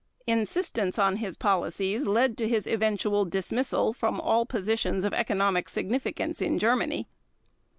Insistence 0.25 0.97
on 0.97 1.17
his 1.17 1.37
policies 1.37 2.07
led 2.07 2.35
to 2.35 2.47
his 2.47 2.65
eventual 2.65 3.23
dismissal 3.23 3.93
from 3.93 4.19
all 4.19 4.47
positions 4.47 5.03
of 5.03 5.13
economic 5.13 5.69
significance 5.69 6.41
in 6.41 6.57
Germany. 6.57 7.07